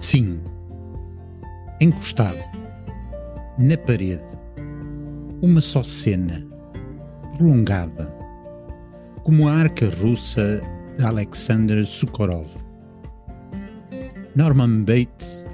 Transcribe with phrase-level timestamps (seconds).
[0.00, 0.40] Sim,
[1.78, 2.38] encostado
[3.58, 4.24] na parede,
[5.42, 6.42] uma só cena,
[7.36, 8.10] prolongada,
[9.24, 10.62] como a arca russa
[10.96, 12.46] de Alexander Sukhorov.
[14.34, 15.44] Norman Bates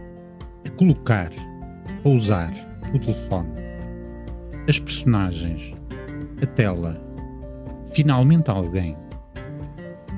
[0.64, 1.32] a colocar,
[2.04, 2.52] a usar
[2.94, 3.50] o telefone,
[4.68, 5.74] as personagens,
[6.40, 6.96] a tela,
[7.90, 8.96] finalmente alguém.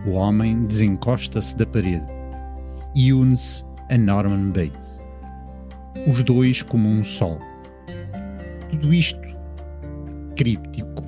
[0.07, 2.07] O homem desencosta-se da parede
[2.95, 4.99] e une-se a Norman Bates.
[6.07, 7.39] Os dois como um só.
[8.71, 9.29] Tudo isto
[10.37, 11.05] críptico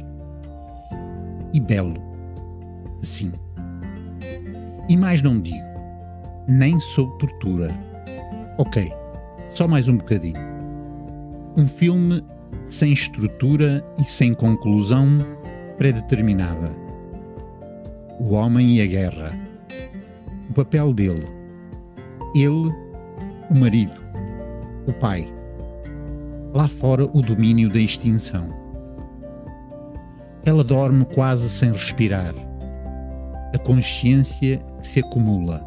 [1.52, 2.02] e belo,
[3.02, 3.32] assim.
[4.88, 5.56] E mais não digo,
[6.48, 7.68] nem sob tortura.
[8.58, 8.92] Ok,
[9.54, 10.40] só mais um bocadinho.
[11.56, 12.24] Um filme
[12.64, 15.06] sem estrutura e sem conclusão
[15.78, 16.74] predeterminada.
[18.18, 19.30] O homem e a guerra.
[20.50, 21.39] O papel dele.
[22.34, 22.72] Ele,
[23.50, 24.00] o marido.
[24.86, 25.28] O pai.
[26.54, 28.48] Lá fora, o domínio da extinção.
[30.44, 32.34] Ela dorme quase sem respirar.
[33.54, 35.60] A consciência se acumula.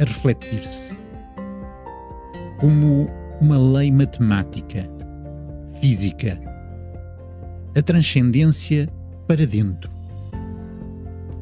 [0.00, 0.96] A refletir-se.
[2.60, 3.08] Como
[3.40, 4.88] uma lei matemática,
[5.80, 6.38] física.
[7.76, 8.88] A transcendência
[9.26, 9.90] para dentro.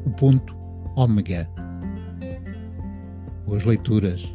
[0.05, 0.55] O ponto
[0.95, 1.47] ômega.
[3.45, 4.33] Boas leituras.